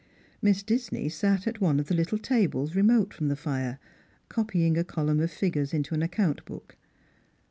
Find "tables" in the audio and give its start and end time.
2.17-2.73